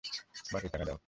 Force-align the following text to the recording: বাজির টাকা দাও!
বাজির 0.53 0.71
টাকা 0.73 0.85
দাও! 0.85 0.97